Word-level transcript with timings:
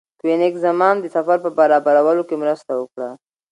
کوېنیګزمان 0.21 0.95
د 0.99 1.05
سفر 1.15 1.37
په 1.45 1.49
برابرولو 1.59 2.23
کې 2.29 2.35
مرسته 2.43 2.71
وکړه. 2.75 3.09